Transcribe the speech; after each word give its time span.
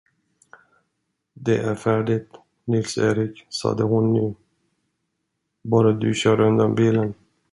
Det 1.35 1.57
är 1.57 1.75
färdigt, 1.75 2.29
Nils 2.65 2.97
Erik, 2.97 3.45
sade 3.49 3.83
hon 3.83 4.13
nu, 4.13 4.35
bara 5.61 5.91
du 5.91 6.13
kör 6.13 6.39
undan 6.39 6.75
bilen. 6.75 7.13